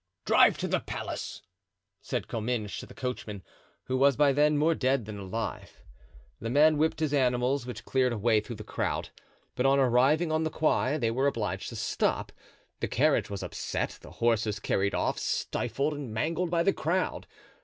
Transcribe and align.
"Drive 0.25 0.57
to 0.57 0.67
the 0.67 0.79
palace," 0.79 1.43
said 2.01 2.27
Comminges 2.27 2.79
to 2.79 2.87
the 2.87 2.95
coachman, 2.95 3.43
who 3.83 3.95
was 3.95 4.17
by 4.17 4.33
then 4.33 4.57
more 4.57 4.73
dead 4.73 5.05
than 5.05 5.19
alive. 5.19 5.79
The 6.39 6.49
man 6.49 6.79
whipped 6.79 7.01
his 7.01 7.13
animals, 7.13 7.67
which 7.67 7.85
cleared 7.85 8.11
a 8.11 8.17
way 8.17 8.39
through 8.41 8.55
the 8.55 8.63
crowd; 8.63 9.09
but 9.53 9.67
on 9.67 9.77
arriving 9.77 10.31
on 10.31 10.41
the 10.43 10.49
Quai 10.49 10.97
they 10.97 11.11
were 11.11 11.27
obliged 11.27 11.69
to 11.69 11.75
stop; 11.75 12.31
the 12.79 12.87
carriage 12.87 13.29
was 13.29 13.43
upset, 13.43 13.99
the 14.01 14.13
horses 14.13 14.59
carried 14.59 14.95
off, 14.95 15.19
stifled, 15.19 15.93
mangled 15.99 16.49
by 16.49 16.63
the 16.63 16.73
crowd. 16.73 17.27